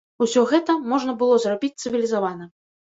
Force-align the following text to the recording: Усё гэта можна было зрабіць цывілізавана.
Усё 0.25 0.45
гэта 0.51 0.77
можна 0.93 1.15
было 1.21 1.39
зрабіць 1.45 1.75
цывілізавана. 1.81 2.55